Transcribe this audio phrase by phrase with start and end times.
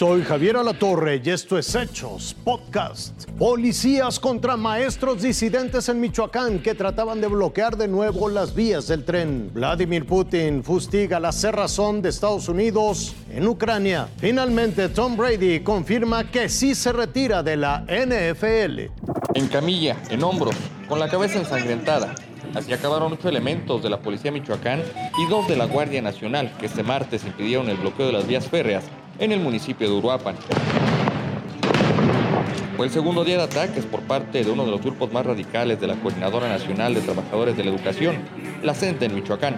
[0.00, 3.30] Soy Javier Alatorre y esto es Hechos Podcast.
[3.32, 9.04] Policías contra maestros disidentes en Michoacán que trataban de bloquear de nuevo las vías del
[9.04, 9.50] tren.
[9.52, 14.08] Vladimir Putin fustiga la cerrazón de Estados Unidos en Ucrania.
[14.16, 18.80] Finalmente, Tom Brady confirma que sí se retira de la NFL.
[19.34, 20.56] En camilla, en hombros,
[20.88, 22.14] con la cabeza ensangrentada.
[22.54, 24.82] Así acabaron ocho elementos de la Policía Michoacán
[25.18, 28.48] y dos de la Guardia Nacional que este martes impidieron el bloqueo de las vías
[28.48, 28.82] férreas
[29.20, 30.34] en el municipio de Uruapan.
[32.76, 35.78] Fue el segundo día de ataques por parte de uno de los grupos más radicales
[35.78, 38.16] de la Coordinadora Nacional de Trabajadores de la Educación,
[38.62, 39.54] la CENTE en Michoacán.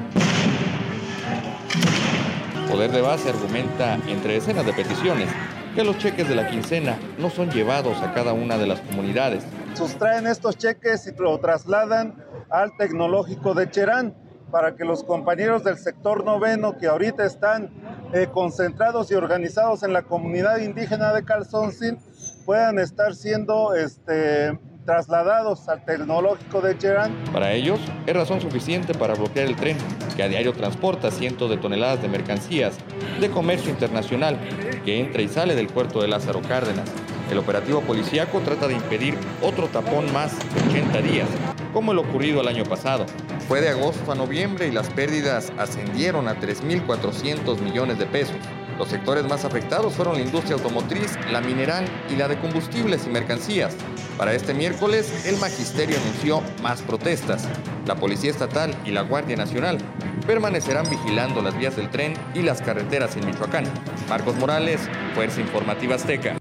[2.69, 5.29] Poder de Base argumenta, entre decenas de peticiones,
[5.77, 9.45] que los cheques de la quincena no son llevados a cada una de las comunidades.
[9.75, 12.17] Sustraen estos cheques y lo trasladan
[12.51, 14.15] al tecnológico de Cherán
[14.51, 17.71] para que los compañeros del sector noveno que ahorita están
[18.13, 21.99] eh, concentrados y organizados en la comunidad indígena de Calzoncin
[22.45, 27.15] puedan estar siendo este, trasladados al tecnológico de Cherán.
[27.33, 29.77] Para ellos es razón suficiente para bloquear el tren,
[30.17, 32.77] que a diario transporta cientos de toneladas de mercancías
[33.21, 34.39] de comercio internacional
[34.85, 36.91] que entra y sale del puerto de Lázaro Cárdenas.
[37.31, 41.29] El operativo policíaco trata de impedir otro tapón más de 80 días,
[41.73, 43.07] como el ocurrido el año pasado.
[43.49, 48.37] Fue de agosto a noviembre y las pérdidas ascendieron a 3.400 millones de pesos.
[48.79, 53.11] Los sectores más afectados fueron la industria automotriz, la mineral y la de combustibles y
[53.11, 53.75] mercancías.
[54.17, 57.47] Para este miércoles, el magisterio anunció más protestas.
[57.87, 59.79] La Policía Estatal y la Guardia Nacional
[60.27, 63.65] permanecerán vigilando las vías del tren y las carreteras en Michoacán.
[64.09, 64.81] Marcos Morales,
[65.15, 66.39] Fuerza Informativa Azteca.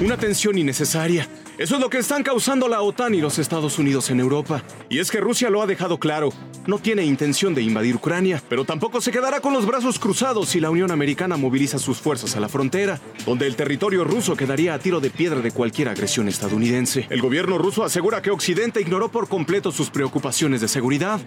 [0.00, 1.28] Una tensión innecesaria.
[1.62, 4.64] Eso es lo que están causando la OTAN y los Estados Unidos en Europa.
[4.88, 6.32] Y es que Rusia lo ha dejado claro.
[6.66, 10.58] No tiene intención de invadir Ucrania, pero tampoco se quedará con los brazos cruzados si
[10.58, 14.80] la Unión Americana moviliza sus fuerzas a la frontera, donde el territorio ruso quedaría a
[14.80, 17.06] tiro de piedra de cualquier agresión estadounidense.
[17.10, 21.20] El gobierno ruso asegura que Occidente ignoró por completo sus preocupaciones de seguridad.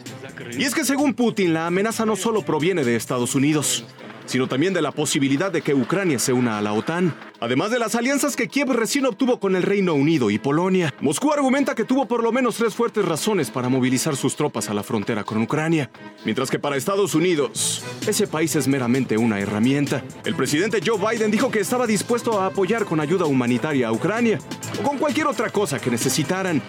[0.57, 3.85] Y es que según Putin, la amenaza no solo proviene de Estados Unidos
[4.25, 7.79] sino también de la posibilidad de que Ucrania se una a la OTAN, además de
[7.79, 10.93] las alianzas que Kiev recién obtuvo con el Reino Unido y Polonia.
[11.01, 14.73] Moscú argumenta que tuvo por lo menos tres fuertes razones para movilizar sus tropas a
[14.73, 15.89] la frontera con Ucrania,
[16.23, 20.03] mientras que para Estados Unidos, ese país es meramente una herramienta.
[20.23, 24.39] El presidente Joe Biden dijo que estaba dispuesto a apoyar con ayuda humanitaria a Ucrania
[24.79, 26.61] o con cualquier otra cosa que necesitaran.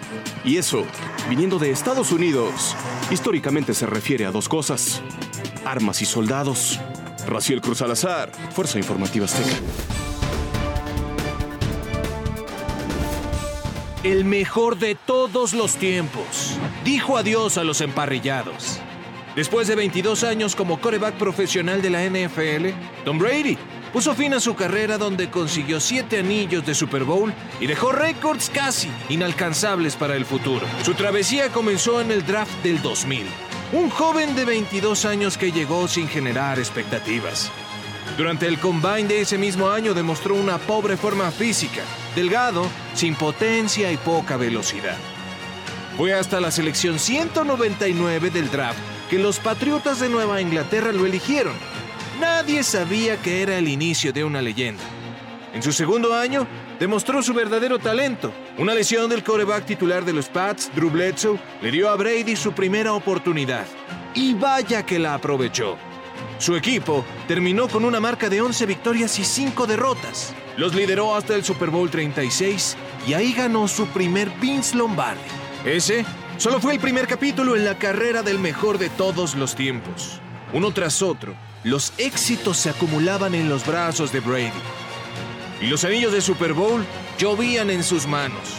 [0.43, 0.85] Y eso,
[1.29, 2.75] viniendo de Estados Unidos,
[3.11, 5.01] históricamente se refiere a dos cosas,
[5.65, 6.79] armas y soldados.
[7.27, 9.57] Raciel Cruz Salazar, Fuerza Informativa Azteca.
[14.03, 16.57] El mejor de todos los tiempos.
[16.85, 18.79] Dijo adiós a los emparrillados.
[19.35, 22.69] Después de 22 años como coreback profesional de la NFL,
[23.03, 23.57] Tom Brady
[23.91, 28.49] puso fin a su carrera donde consiguió 7 anillos de Super Bowl y dejó récords
[28.49, 30.65] casi inalcanzables para el futuro.
[30.83, 33.27] Su travesía comenzó en el draft del 2000
[33.73, 37.51] un joven de 22 años que llegó sin generar expectativas.
[38.17, 41.81] Durante el combine de ese mismo año demostró una pobre forma física,
[42.15, 44.97] delgado, sin potencia y poca velocidad.
[45.97, 48.79] Fue hasta la selección 199 del draft
[49.09, 51.53] que los Patriotas de Nueva Inglaterra lo eligieron.
[52.19, 54.83] Nadie sabía que era el inicio de una leyenda.
[55.53, 56.47] En su segundo año,
[56.79, 58.31] demostró su verdadero talento.
[58.57, 62.53] Una lesión del coreback titular de los Pats, Drew Bledsoe, le dio a Brady su
[62.53, 63.65] primera oportunidad.
[64.13, 65.77] Y vaya que la aprovechó.
[66.39, 70.33] Su equipo terminó con una marca de 11 victorias y 5 derrotas.
[70.55, 72.77] Los lideró hasta el Super Bowl 36
[73.07, 75.21] y ahí ganó su primer Vince Lombardi.
[75.65, 76.05] Ese
[76.37, 80.19] solo fue el primer capítulo en la carrera del mejor de todos los tiempos.
[80.53, 84.86] Uno tras otro, los éxitos se acumulaban en los brazos de Brady
[85.61, 86.85] y los anillos de Super Bowl
[87.17, 88.57] llovían en sus manos.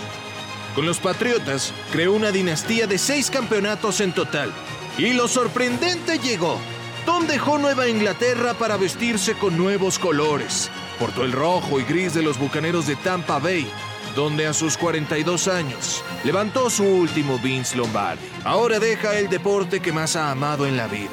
[0.74, 4.52] Con los Patriotas creó una dinastía de seis campeonatos en total.
[4.96, 6.58] Y lo sorprendente llegó.
[7.04, 10.70] Tom dejó Nueva Inglaterra para vestirse con nuevos colores.
[10.98, 13.68] Portó el rojo y gris de los Bucaneros de Tampa Bay,
[14.14, 18.28] donde a sus 42 años levantó su último Vince Lombardi.
[18.44, 21.10] Ahora deja el deporte que más ha amado en la vida.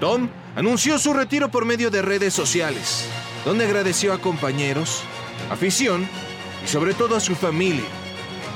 [0.00, 3.08] Tom anunció su retiro por medio de redes sociales
[3.44, 5.02] donde agradeció a compañeros,
[5.50, 6.08] afición
[6.64, 7.88] y sobre todo a su familia.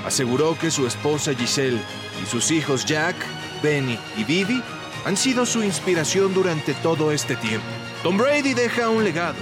[0.06, 1.80] Aseguró que su esposa Giselle
[2.22, 3.16] y sus hijos Jack,
[3.62, 4.62] Benny y Vivi
[5.04, 7.66] han sido su inspiración durante todo este tiempo.
[8.02, 9.38] Tom Brady deja un legado,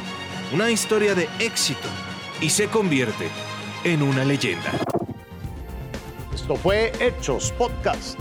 [0.53, 1.89] una historia de éxito
[2.41, 3.29] y se convierte
[3.85, 4.73] en una leyenda.
[6.35, 8.19] Esto fue Hechos Podcast.